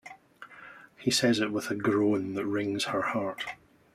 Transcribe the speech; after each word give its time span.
He 0.97 1.11
says 1.11 1.39
it 1.41 1.51
with 1.51 1.69
a 1.69 1.75
groan 1.75 2.33
that 2.33 2.47
wrings 2.47 2.85
her 2.85 3.03
heart. 3.03 3.43